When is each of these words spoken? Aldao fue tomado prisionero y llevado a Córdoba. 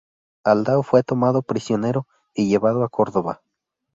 Aldao 0.43 0.81
fue 0.81 1.03
tomado 1.03 1.43
prisionero 1.43 2.07
y 2.33 2.49
llevado 2.49 2.83
a 2.83 2.89
Córdoba. 2.89 3.43